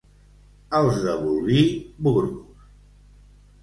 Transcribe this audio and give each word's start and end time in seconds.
Els 0.79 0.97
de 1.05 1.15
Bolvir, 1.27 1.63
burros. 2.09 2.69